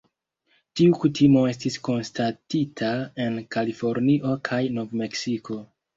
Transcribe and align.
Tiu 0.79 0.93
kutimo 1.03 1.43
estis 1.49 1.77
konstatita 1.89 2.89
en 3.27 3.37
Kalifornio 3.57 4.33
kaj 4.51 4.63
Nov-Meksiko. 4.79 5.61